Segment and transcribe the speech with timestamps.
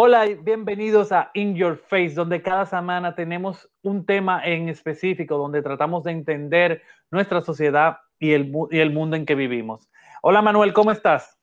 [0.00, 5.36] Hola y bienvenidos a In Your Face, donde cada semana tenemos un tema en específico,
[5.36, 9.90] donde tratamos de entender nuestra sociedad y el, y el mundo en que vivimos.
[10.22, 11.36] Hola Manuel, ¿cómo estás?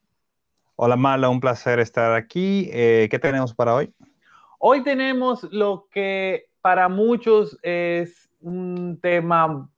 [0.78, 2.70] Hola Mala, un placer estar aquí.
[2.72, 3.94] Eh, ¿Qué tenemos para hoy?
[4.58, 9.70] Hoy tenemos lo que para muchos es un tema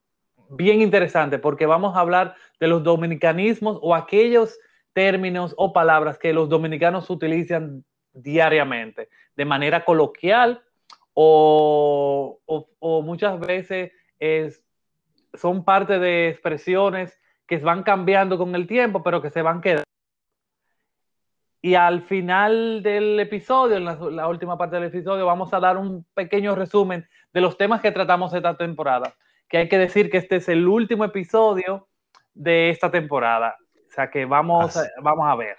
[0.50, 4.56] bien interesante porque vamos a hablar de los dominicanismos o aquellos
[4.92, 10.62] términos o palabras que los dominicanos utilizan diariamente, de manera coloquial
[11.20, 12.38] o,
[13.04, 14.62] muchas veces es,
[15.34, 19.84] son parte de expresiones que van cambiando con el tiempo, pero que se van quedando.
[21.60, 26.04] Y al final del episodio, en la, última parte del episodio, vamos a dar un
[26.14, 29.14] pequeño resumen de los temas que tratamos esta temporada.
[29.48, 31.88] Que hay que decir que este es el último episodio
[32.32, 33.56] de esta temporada.
[33.88, 35.56] O sea que vamos, vamos a ver.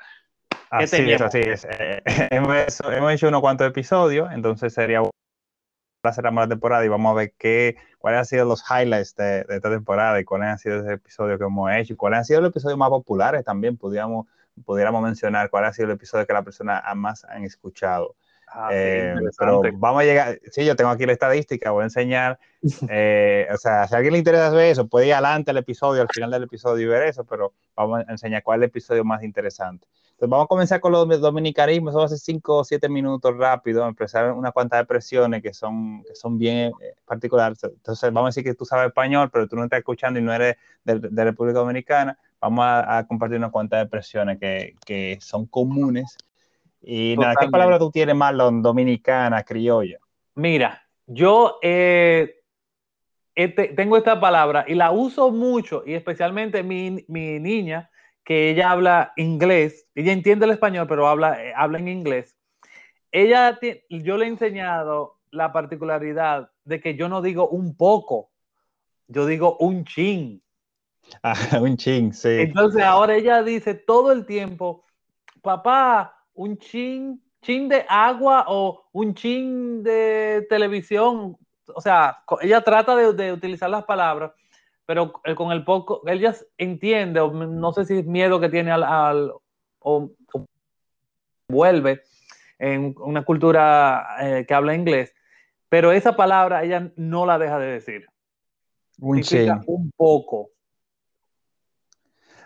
[0.69, 1.65] Así es, así es.
[1.69, 2.01] Eh,
[2.31, 5.01] hemos, hecho unos cuantos episodios, entonces sería
[6.01, 9.45] para cerramos la temporada y vamos a ver qué, cuáles han sido los highlights de,
[9.49, 12.41] esta temporada y cuáles han sido ese episodio que hemos hecho y cuáles han sido
[12.41, 14.27] los episodios más populares también, pudiéramos,
[14.63, 18.15] pudiéramos mencionar cuál ha sido el episodio que la persona más han escuchado.
[18.51, 22.39] Ah, eh, pero vamos a llegar, sí, yo tengo aquí la estadística, voy a enseñar,
[22.89, 26.01] eh, o sea, si a alguien le interesa ver eso, puede ir adelante al episodio,
[26.01, 29.03] al final del episodio y ver eso, pero vamos a enseñar cuál es el episodio
[29.03, 29.85] más interesante.
[30.19, 34.33] Entonces vamos a comenzar con los dominicanismos, eso hace 5 o 7 minutos rápido, empezar
[34.33, 37.63] unas cuantas expresiones que son, que son bien eh, particulares.
[37.63, 40.33] Entonces vamos a decir que tú sabes español, pero tú no estás escuchando y no
[40.33, 46.17] eres de, de República Dominicana, vamos a, compartir unas cuantas expresiones que, que son comunes.
[46.81, 49.99] Y nada, ¿qué palabra tú tienes, Marlon, dominicana, criolla?
[50.35, 52.41] Mira, yo eh,
[53.33, 57.89] tengo esta palabra y la uso mucho, y especialmente mi, niña,
[58.29, 62.37] que ella habla inglés, ella entiende el español, pero habla, eh, habla en inglés.
[63.11, 63.57] Ella,
[63.89, 68.29] yo le he enseñado la particularidad de que yo no digo un poco,
[69.07, 70.43] yo digo un chin.
[71.23, 72.29] Ah, un chin, sí.
[72.41, 74.83] Entonces ahora ella dice todo el tiempo,
[75.41, 81.35] papá, un chin, chin de agua o un chin de televisión.
[81.73, 84.33] O sea, ella trata de, utilizar las palabras,
[84.89, 89.31] pero con el poco, ella entiende, o no sé si es miedo que tiene al,
[89.77, 90.09] o,
[91.47, 92.01] vuelve
[92.57, 95.13] en una cultura eh, que habla inglés,
[95.69, 98.07] pero esa palabra ella no la deja de decir.
[98.97, 99.21] Un.
[99.67, 100.49] Un poco.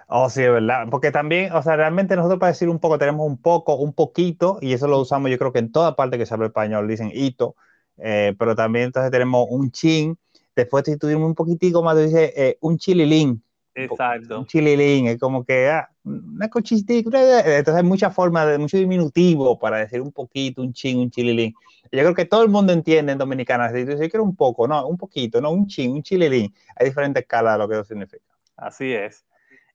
[0.09, 0.87] Oh, sí, es verdad.
[0.91, 4.57] Porque también, o sea, realmente nosotros para decir un poco tenemos un poco, un poquito,
[4.59, 7.09] y eso lo usamos yo creo que en toda parte que se habla español dicen
[7.13, 7.55] hito,
[7.99, 10.17] eh, pero también entonces tenemos un chin.
[10.55, 13.43] Después si tuvimos un poquitico más, dice eh, un chililín.
[13.75, 14.39] Exacto.
[14.39, 17.57] Un chililín, es como que ah, una cochistita.
[17.57, 21.53] Entonces hay muchas formas, de, mucho diminutivo para decir un poquito, un chin, un chililín.
[21.91, 23.69] Yo creo que todo el mundo entiende en dominicana.
[23.69, 26.53] Si yo quiero un poco, no, un poquito, no, un chin, un chililín.
[26.75, 28.23] Hay diferentes escalas de lo que eso significa.
[28.57, 29.25] Así es.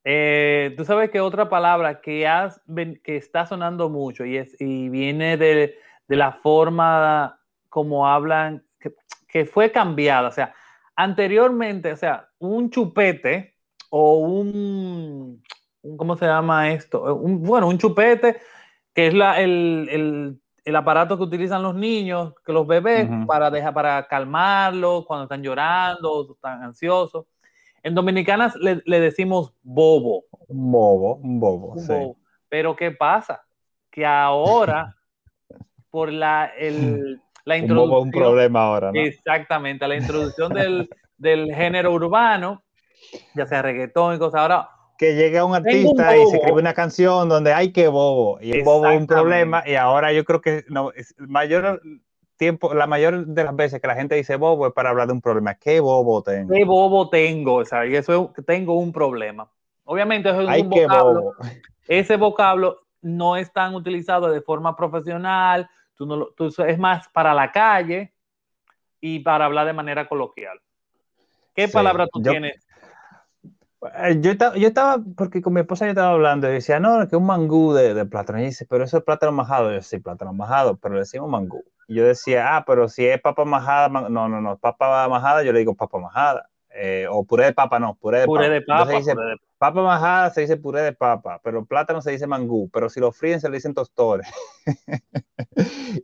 [0.05, 2.61] Eh, tú sabes que otra palabra que, has,
[3.03, 8.65] que está sonando mucho y, es, y viene de, de la forma como hablan,
[9.29, 10.29] que, fue cambiada.
[10.29, 10.55] O sea,
[10.99, 13.55] anteriormente, o sea, un chupete
[13.89, 15.41] o un,
[15.97, 17.15] ¿cómo se llama esto?
[17.15, 18.39] Un, bueno, un chupete,
[18.93, 23.49] que es la, el, el, el, aparato que utilizan los niños, que los bebés, para,
[23.49, 27.27] dejar, para calmarlos cuando están llorando o están ansiosos.
[27.85, 30.25] En Dominicanas le, decimos bobo.
[30.49, 31.95] Bobo, un bobo, sí.
[32.49, 33.45] Pero ¿qué pasa?
[33.89, 34.97] Que ahora,
[35.91, 37.85] por la, el, la introducción...
[37.85, 39.01] Un bobo un problema ahora, ¿no?
[39.01, 42.63] Exactamente, la introducción del, del género urbano,
[43.35, 47.29] ya sea reggaetón y cosas, ahora que llega un artista y se escribe una canción
[47.29, 50.65] donde hay que bobo y el bobo es un problema y ahora yo creo que
[50.69, 51.81] no, es mayor
[52.37, 55.13] tiempo, la mayor de las veces que la gente dice bobo es para hablar de
[55.13, 55.55] un problema.
[55.55, 56.53] ¿Qué bobo tengo?
[56.53, 57.55] ¿Qué bobo tengo?
[57.55, 59.49] O sea, eso es, tengo un problema.
[59.85, 61.33] Obviamente eso es un vocablo.
[61.87, 67.35] Ese vocablo no es tan utilizado de forma profesional, tú no tú, es más para
[67.35, 68.15] la calle
[69.01, 70.59] y para hablar de manera coloquial.
[71.55, 72.65] ¿Qué palabra tú tienes?
[73.97, 77.07] Eh, yo estaba, yo estaba, porque con mi esposa yo estaba hablando y decía, no,
[77.09, 78.41] que un mangú de, de plátano.
[78.41, 79.73] Y dice, pero eso es plátano majado.
[79.73, 81.65] yo, sí, plátano majado, pero le decimos mangú.
[81.89, 85.53] Y yo decía, ah, pero si es papa majada, no, no, no, papa majada, yo
[85.53, 86.49] le digo papa majada.
[86.71, 88.55] Eh, o puré de papa, no, puré de puré papa.
[88.55, 89.37] De papa, dice, puré de...
[89.59, 93.11] papa majada se dice puré de papa, pero plátano se dice mangú, pero si lo
[93.11, 94.29] fríen se le dicen tostores.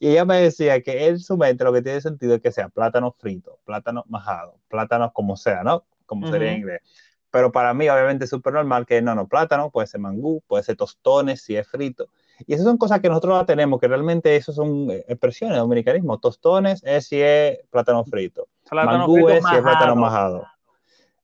[0.05, 2.69] y ella me decía que en su mente lo que tiene sentido es que sea
[2.69, 5.87] plátano frito, plátano majado, plátano como sea, ¿no?
[6.05, 6.83] Como sería en inglés.
[7.31, 10.62] Pero para mí, obviamente, es súper normal que no, no, plátano, puede ser mangú, puede
[10.62, 12.11] ser tostones si es frito.
[12.47, 15.61] Y esas son cosas que nosotros la tenemos, que realmente eso son eh, expresiones de
[15.61, 16.19] dominicanismo.
[16.19, 18.49] Tostones es si es plátano frito.
[18.71, 20.47] Mangú es si es plátano majado.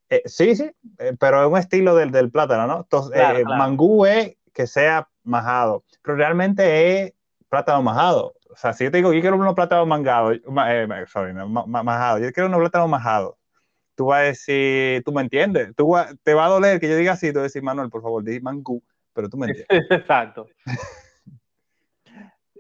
[0.09, 2.79] Eh, sí, sí, eh, pero es un estilo del, del plátano, ¿no?
[2.79, 7.15] Entonces, mangú es que sea majado, pero realmente es
[7.51, 8.33] plátano majado.
[8.53, 10.39] O sea, si yo te digo, yo quiero unos plátanos mangados,
[11.07, 13.35] sorry, majado, yo quiero unos plátanos majados,
[13.95, 17.13] tú vas a decir, tú me entiendes, tú te va a doler que yo diga
[17.13, 18.83] así, tú vas a decir, Manuel, por favor, di mangú,
[19.13, 19.87] pero tú me entiendes.
[19.91, 20.49] Exacto.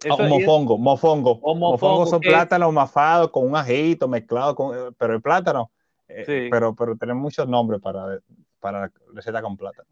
[0.03, 1.39] Eso, mofongo, mofongo.
[1.43, 5.71] O mofongo, son plátanos mafados con un ajito mezclado con, eh, pero el plátano,
[6.09, 8.19] eh, pero, pero tenemos muchos nombres para,
[8.61, 9.89] para receta con plátano.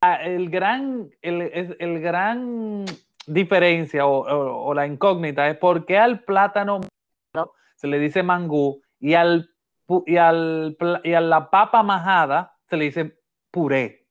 [0.00, 2.84] Ah, el gran, el, el gran
[3.26, 6.80] diferencia o, la incógnita es por qué al plátano
[7.74, 9.50] se le dice mangú y al
[10.06, 13.18] y, al, y a la papa majada se le dice
[13.50, 14.06] puré.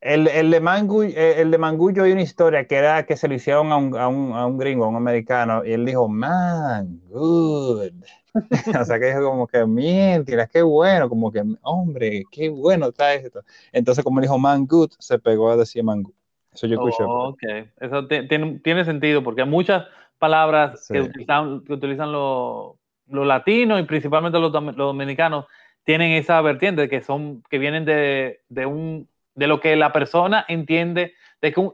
[0.00, 3.26] El, el, de Mangu, eh, el de Mangullo hay una historia que era que se
[3.26, 6.08] lo hicieron a un, a un, a un gringo, a un americano, y él dijo,
[6.08, 7.90] man, good.
[8.80, 13.14] o sea que dijo como que, mientras, qué bueno, como que, hombre, qué bueno está
[13.14, 13.42] esto.
[13.72, 16.12] Entonces, como dijo man good, se pegó a decir mangu.
[16.54, 17.02] Eso yo escuché.
[17.02, 17.42] Oh, ok,
[17.80, 19.86] eso tiene, tiene, sentido, porque hay muchas
[20.18, 22.76] palabras que utilizan, que utilizan los,
[23.08, 25.46] latinos y principalmente los, los dominicanos
[25.82, 30.44] tienen esa vertiente que son, que vienen de, de un de lo que la persona
[30.48, 31.70] entiende de que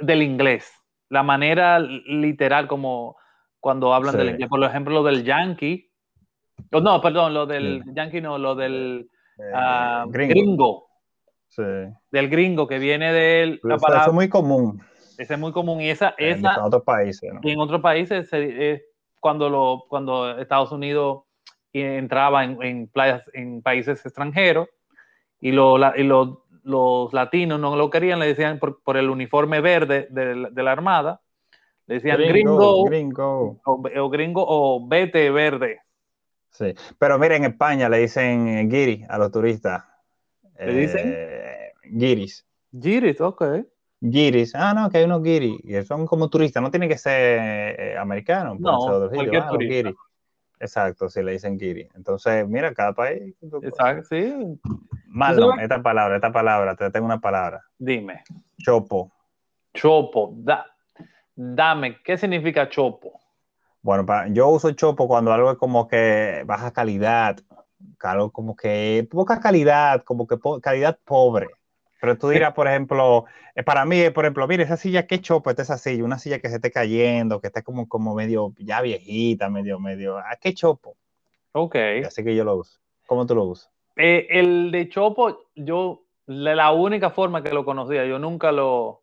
[0.00, 0.72] del inglés,
[1.08, 3.16] la manera literal como
[3.60, 4.48] cuando hablan del inglés.
[4.48, 5.90] Por ejemplo, lo del yankee,
[6.70, 9.08] no, perdón, lo del yankee no, lo del
[9.38, 10.85] eh, ah, gringo.
[11.56, 11.62] Sí.
[12.10, 14.02] Del gringo que viene de la palabra.
[14.02, 14.82] Eso es muy común.
[15.16, 17.32] Es muy común y esa, en otros países.
[17.42, 18.82] Y en otros países es
[19.18, 21.22] cuando lo, cuando Estados Unidos
[21.72, 24.68] entraba en, en playas en países extranjeros
[25.40, 30.08] y lo, y lo los latinos no lo querían, le decían por, el uniforme verde
[30.10, 31.20] de, la Armada,
[31.86, 35.80] le decían gringo, gringo, O, gringo o vete verde.
[36.50, 39.84] Sí, pero mira, en España le dicen eh, guiri a los turistas.
[40.58, 41.12] ¿Le dicen?
[41.14, 42.46] Eh, guiris.
[42.72, 43.44] Guiris, ok.
[44.00, 47.74] Guiris, ah, no, que hay unos guiris, y son como turistas, no tiene que ser
[47.78, 48.60] eh, americanos.
[48.60, 49.92] No, cualquier ah, turista.
[50.58, 51.88] Exacto, si le dicen guiri.
[51.94, 53.34] Entonces, mira, cada país.
[53.62, 54.58] Exacto, sí.
[55.06, 57.62] Malo, esta palabra, esta palabra, te tengo una palabra.
[57.78, 58.22] Dime.
[58.58, 59.12] Chopo.
[59.74, 60.66] Chopo, da,
[61.34, 63.20] dame, ¿qué significa chopo?
[63.82, 67.36] Bueno, yo uso chopo cuando algo es como que baja calidad,
[68.00, 71.48] algo como que poca calidad, como que calidad pobre.
[72.00, 73.24] Pero tú dirás, por ejemplo,
[73.54, 76.38] eh, para mí, por ejemplo, mire, esa silla, qué chopo es esa silla, una silla
[76.38, 80.52] que se esté cayendo, que esté como, como medio ya viejita, medio, medio, ah, qué
[80.54, 80.96] chopo.
[81.52, 81.76] Ok.
[82.06, 82.78] Así que yo lo uso.
[83.06, 83.70] ¿Cómo tú lo usas?
[83.96, 89.02] Eh, el de Chopo, yo, la única forma que lo conocía, yo nunca lo,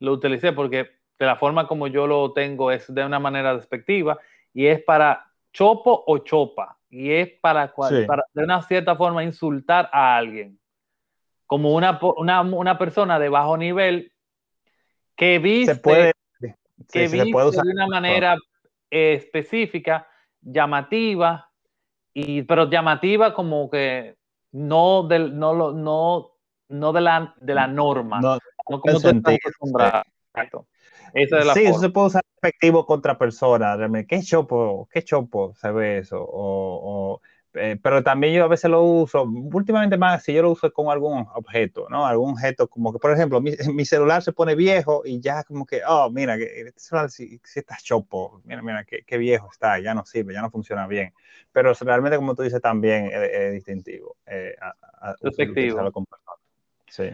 [0.00, 4.18] lo utilicé porque de la forma como yo lo tengo es de una manera despectiva
[4.52, 9.90] y es para chopo o chopa y es para, para de una cierta forma insultar
[9.92, 10.58] a alguien.
[11.46, 14.12] Como una, una, una persona de bajo nivel
[15.14, 16.12] que viste, puede,
[16.90, 18.36] que viste de una manera
[18.88, 20.08] específica,
[20.40, 21.50] llamativa,
[22.14, 24.16] y, pero llamativa como que
[24.52, 26.30] no, del, no, no,
[26.68, 28.38] no de, la, de la norma, no,
[28.70, 30.02] no como tú estás acostumbrado.
[31.14, 33.78] Esa es la sí, eso se puede usar efectivo contra personas.
[34.08, 36.20] Qué chopo, qué chopo se ve eso.
[36.20, 37.20] O, o
[37.58, 40.90] eh, pero también yo a veces lo uso, últimamente más si yo lo uso con
[40.90, 42.06] algún objeto, ¿no?
[42.06, 45.64] Algún objeto como que, por ejemplo, mi, mi celular se pone viejo y ya como
[45.64, 49.78] que, oh, mira, este celular si, si está chopo, mira, mira, qué, qué, viejo está,
[49.78, 51.14] ya no sirve, ya no funciona bien.
[51.52, 54.16] Pero realmente, como tú dices, también es, distintivo.
[54.26, 54.54] Eh,
[56.88, 57.10] Sí.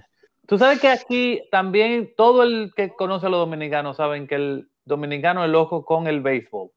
[0.47, 4.69] Tú sabes que aquí también todo el que conoce a los dominicanos saben que el
[4.85, 6.71] dominicano es loco con el béisbol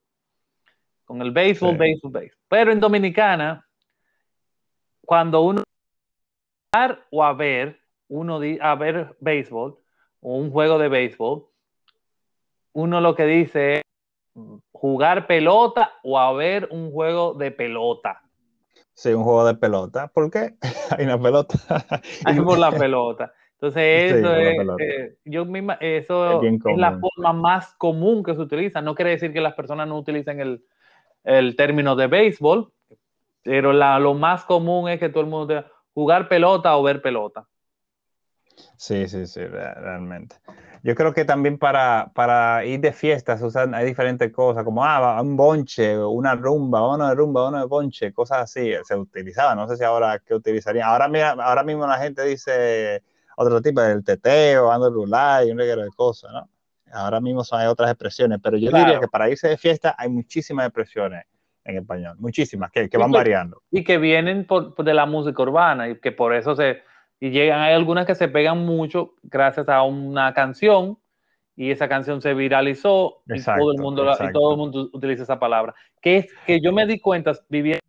[1.06, 2.38] con el béisbol, béisbol, béisbol.
[2.50, 3.66] Pero en Dominicana,
[5.06, 5.64] cuando uno
[7.10, 7.80] o a ver,
[8.10, 9.78] uno a ver béisbol
[10.20, 11.46] o un juego de béisbol,
[12.74, 13.82] uno lo que dice es
[14.74, 18.22] jugar pelota o a ver un juego de pelota.
[18.94, 20.08] Sí, un juego de pelota.
[20.08, 20.56] ¿Por qué?
[20.98, 21.58] Hay una pelota.
[22.26, 23.34] Hay por la pelota.
[23.56, 28.42] Entonces, eso es, eh, yo misma, eso es, es, la forma más común que se
[28.42, 28.82] utiliza.
[28.82, 30.66] No quiere decir que las personas no utilicen el,
[31.24, 32.72] el término de béisbol,
[33.44, 37.48] pero lo más común es que todo el mundo jugar pelota o ver pelota.
[38.78, 40.36] Sí, sí, sí, realmente.
[40.84, 45.20] Yo creo que también para, para ir de fiestas usan, hay diferentes cosas, como ah,
[45.22, 49.68] un bonche, una rumba, uno de rumba, uno de bonche, cosas así, se utilizaba, no
[49.68, 50.88] sé si ahora qué utilizarían.
[50.88, 53.02] Ahora, mira, ahora mismo la gente dice,
[53.36, 56.50] otro tipo, del teteo, ando rulay, un reguero de cosas, ¿no?
[56.92, 60.10] Ahora mismo son, hay otras expresiones, pero yo diría que para irse de fiesta hay
[60.10, 61.26] muchísimas expresiones
[61.66, 63.62] en español, muchísimas, que, que van variando.
[63.72, 66.84] Y que vienen por, de la música urbana y que por eso se,
[67.20, 70.98] y llegan, hay algunas que se pegan mucho gracias a una canción
[71.56, 75.40] y esa canción se viralizó y todo el mundo y todo el mundo utiliza esa
[75.40, 75.74] palabra.
[76.02, 77.82] Que es que yo me di cuenta viviendo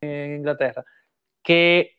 [0.00, 0.84] en Inglaterra
[1.42, 1.95] que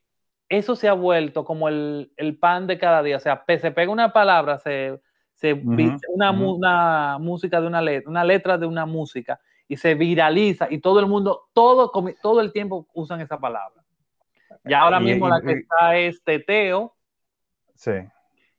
[0.50, 3.18] eso se ha vuelto como el, el pan de cada día.
[3.18, 5.00] O sea, se pega una palabra, se,
[5.34, 10.68] se una, una, música de una letra, una letra de una música y se viraliza
[10.70, 13.84] y todo el mundo, todo, todo el tiempo usan esa palabra.
[14.66, 16.96] Y ahora mismo la que está es teteo.
[17.76, 17.92] Sí.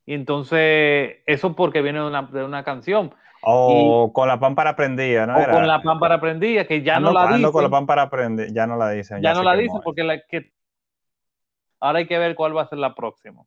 [0.07, 3.14] Y entonces, eso porque viene de una, de una canción.
[3.42, 5.38] O con la pámpara prendida, ¿no?
[5.38, 7.52] O con la pámpara prendida, que ya no la dicen.
[7.52, 9.23] con la pámpara prendida, ya no la dicen.
[9.23, 10.52] Ya, no la dicen porque la que...
[11.81, 13.43] ahora hay que ver cuál va a ser la próxima.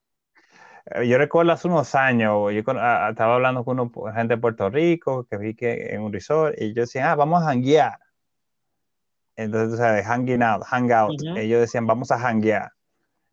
[0.85, 5.25] Eh, yo recuerdo hace unos años, yo estaba hablando con una gente de Puerto Rico
[5.29, 7.97] que vi que en un resort y yo decía, ah, vamos a hanguear.
[9.35, 11.19] Entonces, o sea, de hanging out, hang out.
[11.35, 12.71] Ellos decían, vamos a hanguear.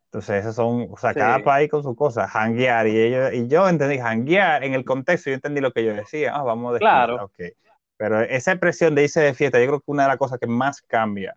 [0.05, 2.87] Entonces, esos son, o sea, cada país con su cosa, hanguear.
[2.87, 6.33] Y, ellos, y yo entendí hanguear en el contexto, yo entendí lo que yo decía,
[6.35, 7.25] ah, vamos de claro.
[7.25, 7.51] okay.
[7.95, 10.47] Pero esa expresión de irse de fiesta, yo creo que una de las cosas que
[10.47, 11.35] más cambia.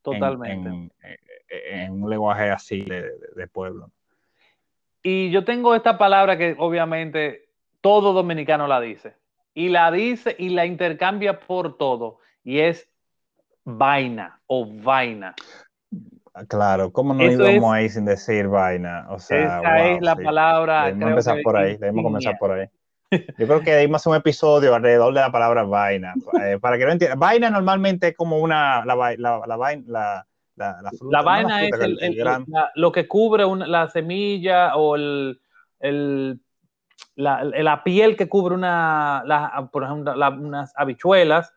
[0.00, 0.68] Totalmente.
[0.68, 0.92] En,
[1.90, 3.90] un lenguaje así de, de, pueblo.
[5.02, 7.48] Y yo tengo esta palabra que obviamente
[7.80, 9.14] todo dominicano la dice.
[9.54, 12.18] Y la dice y la intercambia por todo.
[12.44, 12.88] Y es
[13.64, 15.34] vaina o vaina.
[16.48, 19.06] Claro, ¿cómo no íbamos ahí sin decir vaina?
[19.10, 20.86] O sea, esa es la palabra.
[20.86, 22.66] Debemos empezar por ahí, debemos comenzar por ahí.
[23.10, 26.14] Yo creo que debimos un episodio alrededor de la palabra vaina.
[26.42, 30.82] Eh, para que no entiendan, vaina normalmente es como una, la, la, la, vaina, la,
[30.82, 32.34] la, fruta, la vaina es el,
[32.74, 35.40] lo que cubre la semilla o el,
[35.80, 36.40] el
[37.16, 39.24] la, la, piel que cubre una,
[39.72, 41.52] por ejemplo, unas habichuelas.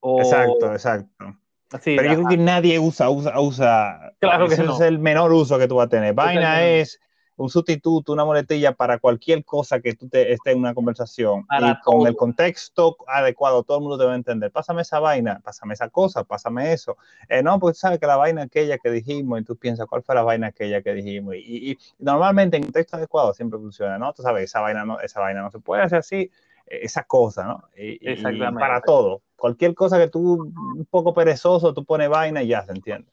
[0.00, 1.36] O, exacto, exacto
[1.70, 4.12] pero yo creo que nadie usa, usa, usa.
[4.18, 4.74] Claro que ese no.
[4.74, 6.14] es el menor uso que tú vas a tener.
[6.14, 7.00] Vaina es
[7.40, 11.46] un sustituto, una muletilla para cualquier cosa que tú te, esté en una conversación.
[11.58, 14.50] y con el contexto adecuado, todo el mundo debe entender.
[14.52, 16.98] Pásame esa vaina, pásame esa cosa, pásame eso.
[17.30, 20.14] Eh, no, pues sabes que la vaina aquella que dijimos, y tú piensas, ¿cuál fue
[20.14, 21.34] la vaina aquella que dijimos?
[21.36, 24.12] Y, y, normalmente en contexto adecuado siempre funciona, ¿no?
[24.12, 26.30] Tú sabes, esa vaina no, esa vaina no se puede hacer así,
[26.66, 27.64] eh, esa cosa, ¿no?
[27.74, 28.60] Exactamente.
[28.60, 32.72] para todo cualquier cosa que tú, un poco perezoso, tú pones vaina y ya se
[32.72, 33.10] entiende.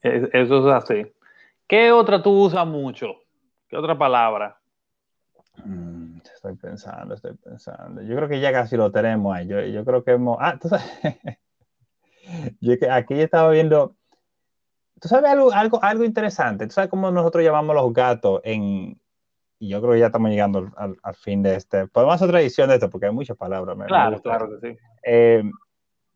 [0.00, 1.12] Eso es así.
[1.66, 3.27] ¿Qué otra tú usas mucho?
[3.68, 4.58] ¿Qué otra palabra?
[5.64, 8.02] Mm, estoy pensando, estoy pensando.
[8.02, 9.46] Yo creo que ya casi lo tenemos ahí.
[9.46, 10.38] Yo, yo creo que hemos.
[10.40, 10.86] Ah, tú sabes.
[12.60, 13.94] yo aquí estaba viendo.
[15.00, 16.66] ¿Tú sabes algo, algo, algo interesante?
[16.66, 19.00] ¿Tú sabes cómo nosotros llamamos los gatos en,
[19.60, 21.86] y yo creo que ya estamos llegando al, al, fin de este.
[21.88, 23.76] Podemos hacer otra edición de esto porque hay muchas palabras.
[23.86, 24.78] claro, claro que sí.
[25.04, 25.42] Eh,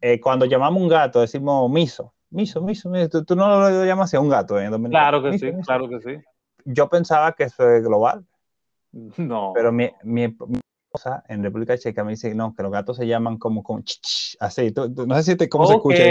[0.00, 2.14] eh, cuando llamamos un gato decimos miso.
[2.30, 3.24] Miso, miso, miso.
[3.24, 5.20] Tú, no lo llamas así a un gato en dominicano.
[5.20, 6.24] Claro que sí, claro que sí.
[6.64, 8.24] Yo pensaba que eso es global.
[8.92, 9.52] No.
[9.54, 10.24] Pero mi, mi,
[10.92, 13.82] esposa en República Checa me dice no, que los gatos se llaman como, como
[14.40, 14.74] así.
[15.06, 16.02] no sé si te, cómo se escucha.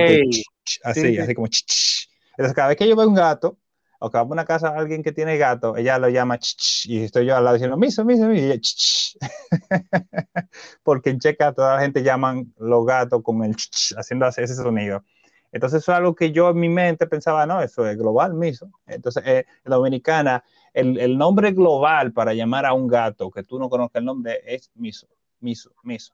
[0.84, 3.60] así, así como Entonces, cada vez que yo veo un gato,
[4.00, 6.88] o que vamos a una casa a alguien que tiene gato, ella lo llama ch,
[6.88, 9.18] y estoy yo al lado diciendo miso, miso, miso, y ch,
[10.84, 15.04] porque en Checa toda la gente llaman los gatos con el ch, haciendo ese sonido.
[15.52, 18.70] Entonces eso es algo que yo en mi mente pensaba, no, eso es global, miso.
[18.88, 20.44] Entonces, eh, dominicana,
[20.74, 24.42] el, el, nombre global para llamar a un gato que tú no conozcas el nombre
[24.46, 25.08] es miso,
[25.40, 26.14] miso, miso.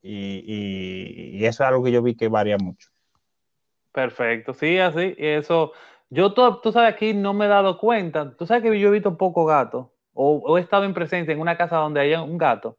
[0.00, 2.88] Y, y, y eso es algo que yo vi que varía mucho.
[3.90, 5.72] Perfecto, sí, así, eso
[6.10, 8.34] yo, tú, sabes, aquí no me he dado cuenta.
[8.36, 11.56] Tú sabes que yo he visto poco gato, o, he estado en presencia en una
[11.56, 12.78] casa donde haya un gato,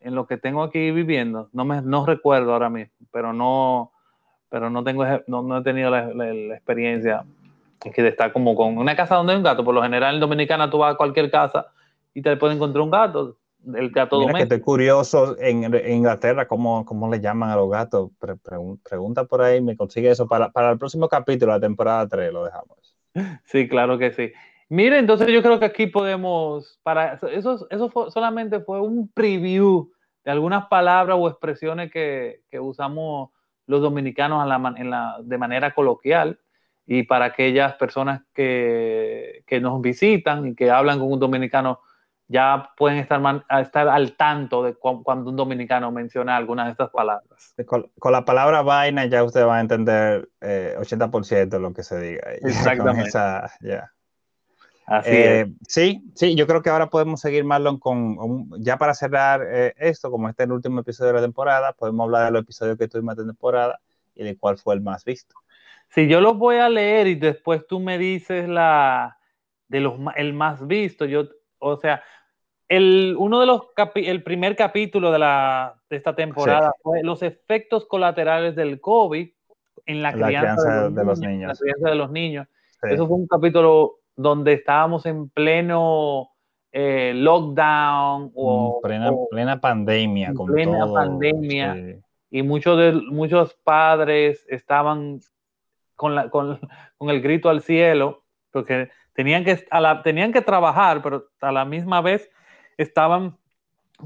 [0.00, 1.48] en lo que tengo aquí viviendo.
[1.52, 3.92] No me no recuerdo ahora mismo, pero no,
[4.54, 6.10] pero no tengo, no, he tenido la,
[6.54, 7.24] experiencia
[7.84, 9.64] de estar como con una casa donde hay un gato.
[9.64, 11.66] Por lo general en Dominicana tú vas a cualquier casa
[12.14, 13.36] y te puedes encontrar un gato
[13.74, 18.12] el gato Mira que estoy curioso en, Inglaterra cómo, cómo, le llaman a los gatos.
[18.88, 22.44] pregunta por ahí, me consigue eso para, para el próximo capítulo, la temporada 3, lo
[22.44, 22.96] dejamos.
[23.46, 24.30] Sí, claro que sí.
[24.68, 29.90] Mire, entonces yo creo que aquí podemos, para eso, eso solamente fue un preview
[30.24, 33.30] de algunas palabras o expresiones que, que usamos
[33.66, 36.38] los dominicanos en la, en la, de manera coloquial
[36.86, 41.80] y para aquellas personas que, que nos visitan y que hablan con un dominicano
[42.28, 43.20] ya pueden estar,
[43.60, 47.54] estar al tanto de cuando un dominicano menciona alguna de estas palabras.
[47.66, 52.00] Con, la palabra vaina ya usted va a entender 80% eh, de lo que se
[52.00, 52.32] diga.
[52.32, 53.10] Exactamente.
[54.86, 59.42] Así eh, Sí, sí, yo creo que ahora podemos seguir, Marlon, con, ya para cerrar
[59.50, 62.42] eh, esto, como este es el último episodio de la temporada, podemos hablar de los
[62.42, 63.80] episodios que tuvimos de temporada
[64.14, 65.34] y de cuál fue el más visto.
[65.88, 69.18] Sí, yo los voy a leer y después tú me dices la
[69.68, 71.04] de los el más visto.
[71.04, 72.02] Yo, o sea,
[72.68, 73.62] el, uno de los
[73.94, 79.28] el primer capítulo de, la, de esta temporada fue los efectos colaterales del COVID
[79.86, 82.48] en la, crianza, de, los, niños, La crianza de los niños.
[82.82, 86.30] Eso fue un capítulo donde estábamos en pleno
[86.72, 90.34] eh, lockdown o plena, plena pandemia.
[90.34, 92.00] con plena pandemia.
[92.30, 95.20] Y muchos, de, muchos padres estaban
[95.94, 96.58] con, la, con,
[96.98, 101.52] con, el grito al cielo porque tenían que, a la, tenían que trabajar, pero a
[101.52, 102.28] la misma vez
[102.76, 103.36] estaban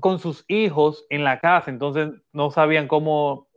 [0.01, 3.49] con sus hijos en la casa, entonces no sabían cómo,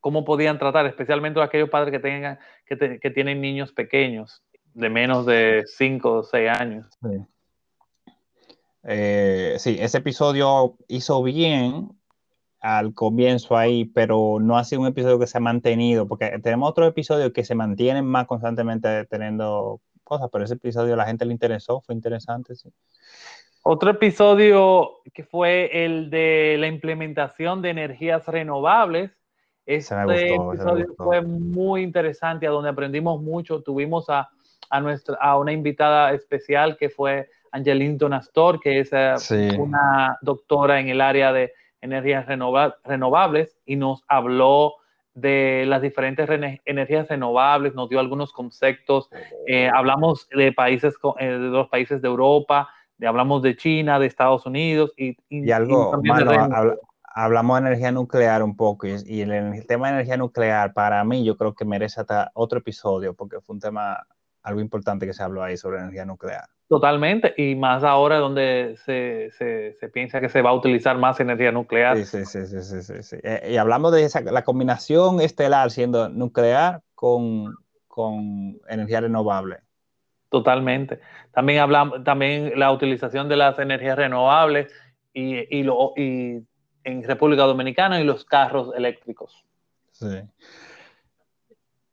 [0.00, 5.26] cómo podían tratar, especialmente aquellos padres que, tengan, que, que tienen niños pequeños de menos
[5.26, 6.86] de 5 o 6 años.
[8.84, 9.76] Eh, sí.
[9.78, 11.90] ese episodio hizo bien
[12.60, 16.70] al comienzo ahí, pero no ha sido un episodio que se ha mantenido, porque tenemos
[16.70, 21.24] otros episodios que se mantienen más constantemente teniendo cosas, pero ese episodio a la gente
[21.24, 22.70] le interesó, fue interesante, sí.
[23.62, 29.10] Otro episodio que fue el de la implementación de energías renovables.
[29.66, 33.62] Este episodio fue muy interesante, a donde aprendimos mucho.
[33.62, 34.30] Tuvimos a
[34.70, 40.80] a, nuestra, a una invitada especial que fue Angeline Donastor, que es eh, una doctora
[40.80, 44.74] en el área de energías renovables y nos habló
[45.14, 46.28] de las diferentes
[46.64, 49.10] energías renovables, nos dio algunos conceptos,
[49.46, 54.06] eh, hablamos de países, eh, de los países de Europa, de, hablamos de China, de
[54.06, 56.00] Estados Unidos y, y, algo,
[57.02, 61.02] hablamos de energía nuclear un poco y, y el, el, tema de energía nuclear para
[61.02, 64.06] mí yo creo que merece hasta otro episodio porque fue un tema
[64.42, 66.44] algo importante que se habló ahí sobre energía nuclear.
[66.68, 71.18] Totalmente, y más ahora donde se, se, se, piensa que se va a utilizar más
[71.18, 71.96] energía nuclear.
[71.96, 73.16] Sí, sí, sí, sí, sí, sí.
[73.24, 77.56] Eh, y hablamos de esa, la combinación estelar siendo nuclear con,
[77.88, 79.58] con energía renovable.
[80.28, 81.00] Totalmente.
[81.32, 84.72] También hablamos, también la utilización de las energías renovables
[85.12, 86.46] y, y, lo, y
[86.84, 89.44] en República Dominicana y los carros eléctricos.
[89.90, 90.22] Sí.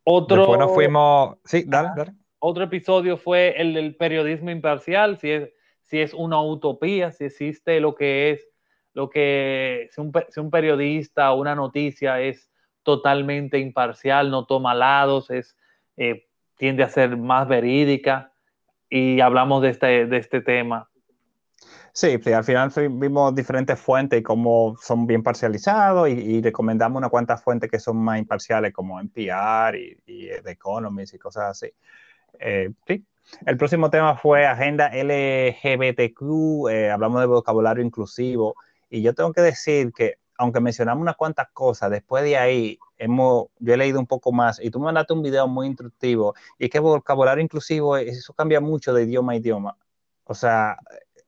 [0.03, 0.37] Otro.
[0.37, 1.37] Después nos fuimos.
[1.45, 2.13] Sí, dale, dale.
[2.39, 5.49] Otro episodio fue el del periodismo imparcial, si es,
[5.83, 8.47] si es una utopía, si existe lo que es,
[8.93, 10.01] lo que, si
[10.39, 12.51] un, periodista o una noticia es
[12.83, 15.57] totalmente imparcial, no toma lados, es,
[15.97, 18.31] eh, tiende a ser más verídica
[18.89, 20.89] y hablamos de este, de este tema.
[21.91, 27.43] Sí, al final vimos diferentes fuentes y cómo son bien parcializados y, recomendamos una cuantas
[27.43, 31.73] fuentes que son más imparciales como NPR y, y The Economist y cosas así.
[32.39, 33.05] Eh, sí.
[33.45, 38.55] El próximo tema fue agenda LGBTQ, eh, hablamos de vocabulario inclusivo,
[38.89, 43.47] y yo tengo que decir que, aunque mencionamos unas cuantas cosas, después de ahí hemos,
[43.59, 46.65] yo he leído un poco más, y tú me mandaste un video muy instructivo, y
[46.65, 49.77] es que vocabulario inclusivo, eso cambia mucho de idioma a idioma.
[50.23, 50.77] O sea,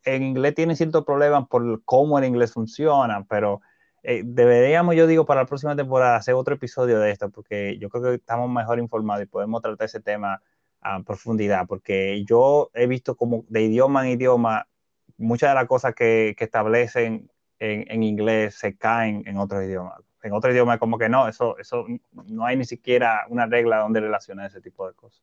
[0.04, 3.62] en inglés tiene ciertos problemas por cómo el inglés funciona, pero
[4.04, 7.90] eh, deberíamos, yo digo, para la próxima temporada hacer otro episodio de esto, porque yo
[7.90, 10.42] creo que estamos mejor informados y podemos tratar ese tema
[10.82, 14.68] a profundidad, porque yo he visto como de idioma en idioma,
[15.18, 20.00] muchas de las cosas que, que establecen en, en, inglés se caen en otros idiomas.
[20.24, 21.86] En otro idioma como que no, eso, eso
[22.26, 25.22] no hay ni siquiera una regla donde relacionar ese tipo de cosas.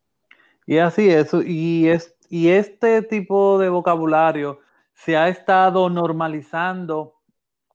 [0.67, 4.61] Y así es, y, es, y este tipo de vocabulario
[4.95, 7.15] se ha estado normalizando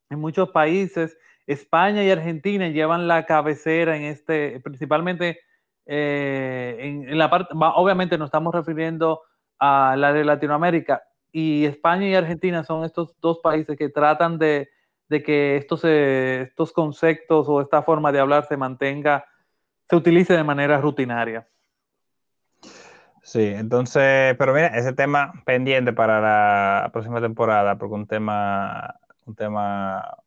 [0.10, 1.18] en muchos países.
[1.48, 5.40] España y Argentina llevan la cabecera en este, principalmente
[5.86, 9.22] eh, en, la parte, obviamente nos estamos refiriendo
[9.60, 14.70] a la de Latinoamérica y España y Argentina son estos dos países que tratan de,
[15.10, 19.26] que estos, eh, estos conceptos o esta forma de hablar se mantenga,
[19.90, 21.48] se utilice de manera rutinaria.
[23.24, 29.36] Sí, entonces, pero mira, ese tema pendiente para la próxima temporada, porque un tema, un
[29.36, 30.18] tema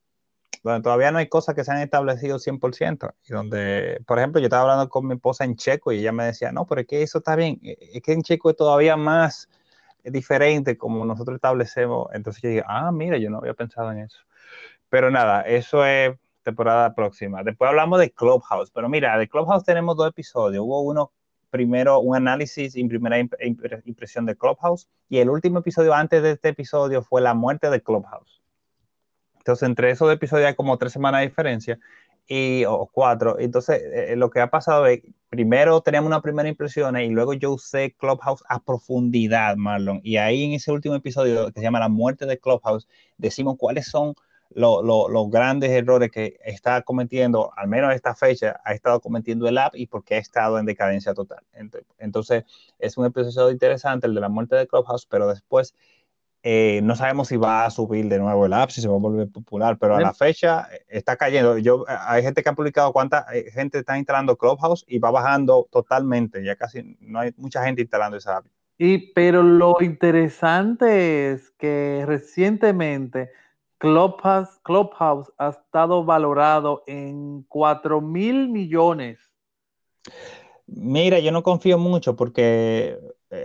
[0.65, 4.47] donde todavía no hay cosas que se han establecido 100%, y donde, por ejemplo, yo
[4.47, 7.03] estaba hablando con mi esposa en checo y ella me decía, no, pero es que
[7.03, 9.49] eso está bien, e, es que en checo es todavía más
[10.03, 14.19] diferente como nosotros establecemos, entonces yo dije, ah, mira, yo no había pensado en eso.
[14.89, 17.43] Pero nada, eso es temporada próxima.
[17.43, 21.13] Después hablamos de Clubhouse, pero mira, de Clubhouse tenemos dos episodios, hubo uno
[21.51, 26.49] primero un análisis y primera impresión de Clubhouse y el último episodio antes de este
[26.49, 28.44] episodio fue la muerte de Clubhouse.
[29.45, 31.79] Entonces, entre esos episodios hay como tres semanas de diferencia.
[32.27, 33.39] y, o cuatro.
[33.39, 37.53] Entonces, eh, lo que ha pasado es, primero teníamos una primera impresión y luego yo
[37.53, 40.01] usé Clubhouse a profundidad, Marlon.
[40.03, 43.87] Y ahí en ese último episodio que se llama La muerte de Clubhouse, decimos cuáles
[43.89, 44.15] son
[44.51, 49.59] los grandes errores que está cometiendo, al menos a esta fecha, ha estado cometiendo el
[49.59, 51.43] app y por qué ha estado en decadencia total.
[51.99, 52.45] Entonces,
[52.79, 55.75] es un episodio interesante, el de la muerte de Clubhouse, pero después
[56.47, 58.99] eh, no sabemos si va a subir de nuevo el app, si se va a
[58.99, 61.57] volver popular, pero a la fecha eh, está cayendo.
[61.57, 65.67] Yo, eh, hay gente que ha publicado cuánta gente está instalando Clubhouse y va bajando
[65.73, 66.45] totalmente.
[66.45, 68.47] Ya casi no hay mucha gente instalando esa app.
[68.77, 73.31] Y, pero lo interesante es que recientemente
[73.79, 79.19] Clubhouse, Clubhouse ha estado valorado en 4 mil millones.
[80.67, 82.99] Mira, yo no confío mucho porque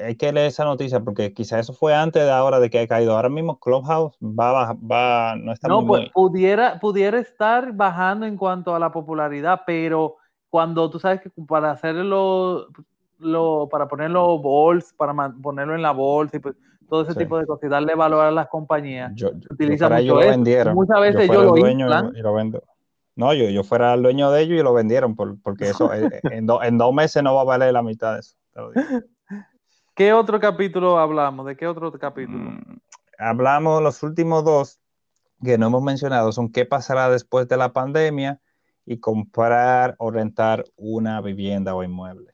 [0.06, 2.88] hay que leer esa noticia porque quizá eso fue antes de ahora de que ha
[2.88, 3.15] caído.
[3.15, 8.75] Ahora mismo Clubhouse va, va, no está no, pues, pudiera, pudiera estar bajando en cuanto
[8.75, 10.17] a la popularidad, pero
[10.49, 12.67] cuando tú sabes que para hacerlo,
[13.19, 16.56] lo, para ponerlo bols, para ponerlo en la bolsa y pues,
[16.88, 20.73] todo ese tipo de cosas y darle valor a las compañías, yo, utiliza mucho lo
[20.73, 22.63] Muchas veces yo, lo dueño y lo vendo.
[23.15, 26.47] No, yo, yo fuera el dueño de ellos y lo vendieron, porque eso eh, en,
[26.49, 28.36] en dos meses no va a valer la mitad de eso.
[29.99, 31.45] ¿Qué otro capítulo hablamos?
[31.45, 32.51] ¿De qué otro capítulo?
[32.51, 32.79] Mm,
[33.17, 34.79] hablamos los últimos dos
[35.43, 38.39] que no hemos mencionado, son qué pasará después de la pandemia
[38.85, 42.33] y comprar o rentar una vivienda o inmueble.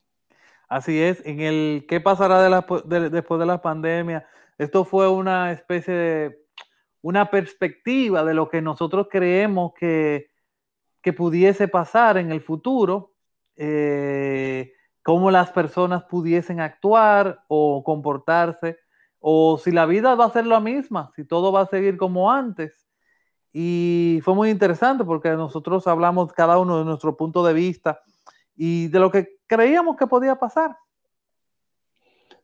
[0.69, 4.27] Así es, en el qué pasará después de la pandemia,
[4.59, 6.45] esto fue una especie de,
[7.01, 10.29] una perspectiva de lo que nosotros creemos que,
[11.01, 13.15] que pudiese pasar en el futuro.
[13.55, 14.71] Eh,
[15.05, 18.79] cómo las personas pudiesen actuar o comportarse,
[19.19, 22.31] o si la vida va a ser la misma, si todo va a seguir como
[22.31, 22.87] antes.
[23.53, 28.01] Y fue muy interesante porque nosotros hablamos cada uno de nuestro punto de vista
[28.55, 30.75] y de lo que creíamos que podía pasar.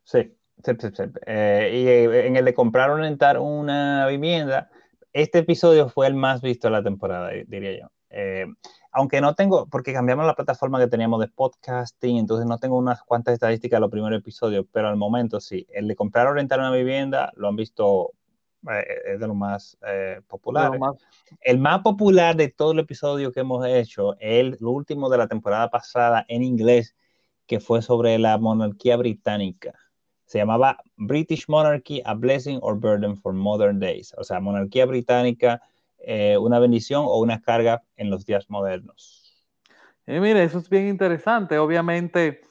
[0.04, 4.70] Sí, sí, sí, eh, y eh, en el de comprar o rentar una vivienda,
[5.14, 7.88] este episodio fue el más visto de la temporada, diría yo.
[8.12, 8.46] Eh,
[8.92, 13.02] aunque no tengo, porque cambiamos la plataforma que teníamos de podcasting, entonces no tengo unas
[13.04, 16.60] cuantas estadísticas de los primeros episodios, pero al momento sí, el de comprar o rentar
[16.60, 18.12] una vivienda lo han visto,
[18.70, 20.72] eh, es de lo más eh, popular.
[21.40, 25.28] El más popular de todo el episodio que hemos hecho, el, el último de la
[25.28, 26.96] temporada pasada en inglés,
[27.48, 29.74] que fue sobre la monarquía británica.
[30.26, 34.14] Se llamaba British Monarchy, a Blessing or Burden for Modern Days.
[34.18, 35.62] O sea, monarquía británica,
[36.04, 39.46] eh, una bendición o una carga en los días modernos.
[40.08, 41.58] Eh, mire, eso es bien interesante.
[41.60, 42.42] Obviamente,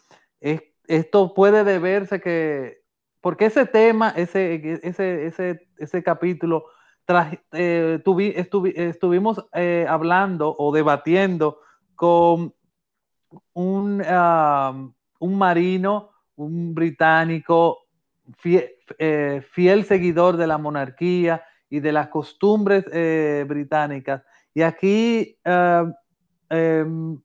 [0.86, 2.82] esto puede deberse que,
[3.20, 6.66] porque ese tema, ese, ese, ese, ese capítulo,
[7.52, 8.00] eh,
[8.36, 9.44] estuvimos
[9.88, 11.58] hablando o debatiendo
[11.96, 12.54] con
[13.52, 14.02] un,
[15.18, 17.86] un marino, un británico,
[18.38, 24.22] fiel seguidor de la monarquía, y de las costumbres eh, británicas.
[24.52, 25.92] Y aquí eh,
[26.50, 27.18] em,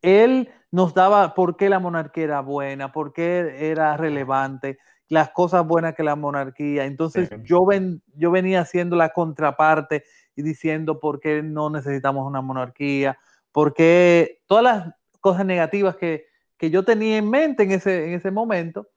[0.00, 5.66] él nos daba por qué la monarquía era buena, por qué era relevante, las cosas
[5.66, 6.86] buenas que la monarquía.
[6.86, 10.04] Entonces yo, ven, yo venía haciendo la contraparte
[10.36, 13.18] y diciendo por qué no necesitamos una monarquía,
[13.50, 18.14] por qué todas las cosas negativas que, que yo tenía en mente en ese, en
[18.14, 18.88] ese momento.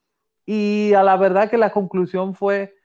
[0.46, 2.76] Y a la verdad que la conclusión fue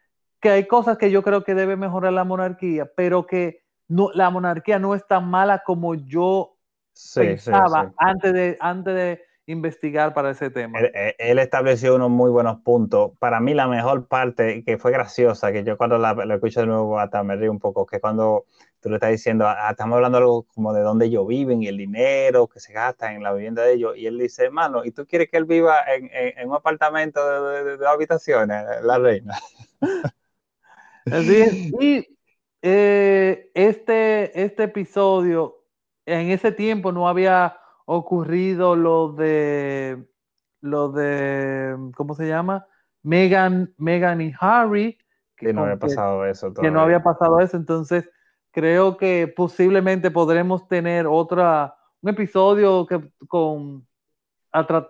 [0.40, 4.30] que hay cosas que yo creo que debe mejorar la monarquía, pero que no, la
[4.30, 6.56] monarquía no es tan mala como yo
[7.14, 10.78] pensaba Antes, de, antes de investigar para ese tema.
[11.18, 13.12] Él, estableció unos muy buenos puntos.
[13.18, 16.66] Para mí la mejor parte, que fue graciosa, que yo cuando la, lo escucho de
[16.66, 18.44] nuevo hasta me río un poco, que cuando
[18.80, 21.76] tú le estás diciendo, ah, estamos hablando algo como de dónde ellos viven y el
[21.76, 25.04] dinero que se gasta en la vivienda de ellos, y él dice, hermano, ¿y tú
[25.06, 29.34] quieres que él viva en, un apartamento de, de, de habitaciones, la reina?
[31.06, 32.18] Así Y
[32.62, 35.64] eh, este, este episodio,
[36.06, 40.04] en ese tiempo no había ocurrido lo de,
[40.60, 42.66] lo de, ¿cómo se llama?
[43.02, 44.98] Megan, Megan y Harry.
[45.36, 46.52] Que no había pasado eso.
[46.52, 47.56] Que no había pasado eso.
[47.56, 48.10] Entonces,
[48.50, 53.86] creo que posiblemente podremos tener otra, un episodio que, con,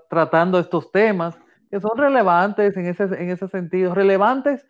[0.09, 1.39] tratando estos temas
[1.71, 4.67] que son relevantes en ese, en ese sentido, relevantes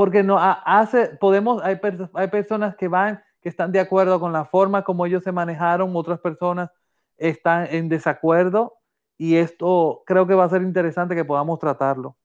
[0.00, 1.78] porque no hace, podemos, hay,
[2.14, 5.94] hay personas que van, que están de acuerdo con la forma como ellos se manejaron,
[5.94, 6.70] otras personas
[7.18, 8.78] están en desacuerdo
[9.18, 12.16] y esto creo que va a ser interesante que podamos tratarlo.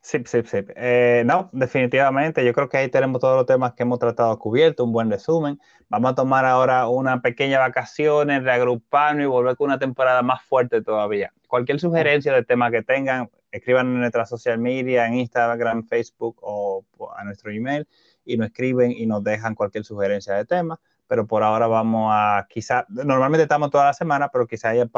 [0.00, 0.64] Sí, sí, sí.
[0.74, 2.44] Eh, no, definitivamente.
[2.44, 5.60] Yo creo que ahí tenemos todos los temas que hemos tratado cubierto, un buen resumen.
[5.88, 10.82] Vamos a tomar ahora una pequeña vacaciones, reagruparnos y volver con una temporada más fuerte
[10.82, 11.32] todavía.
[11.46, 16.84] Cualquier sugerencia de tema que tengan, escriban en nuestra social media, en Instagram, Facebook o
[17.16, 17.86] a nuestro email
[18.24, 20.80] y nos escriben y nos dejan cualquier sugerencia de tema.
[21.06, 24.88] Pero por ahora vamos a, quizá, normalmente estamos toda la semana, pero quizá haya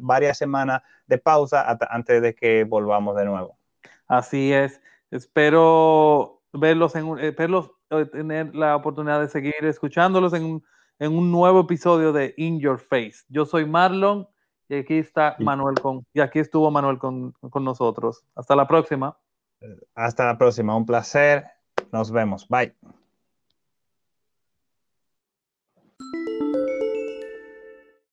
[0.00, 3.56] varias semanas de pausa antes de que volvamos de nuevo.
[4.08, 4.80] Así es.
[5.12, 10.62] Espero verlos, en, eh, verlos eh, tener la oportunidad de seguir escuchándolos en,
[10.98, 13.24] un nuevo episodio de In Your Face.
[13.28, 14.28] Yo soy Marlon
[14.68, 18.24] y aquí está Manuel con, y aquí estuvo Manuel con, con nosotros.
[18.34, 19.16] Hasta la próxima.
[19.94, 20.76] Hasta la próxima.
[20.76, 21.44] Un placer.
[21.92, 22.48] Nos vemos.
[22.48, 22.74] Bye.